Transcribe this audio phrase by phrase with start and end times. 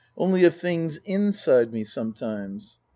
[0.17, 2.79] Only of things inside me sometimes."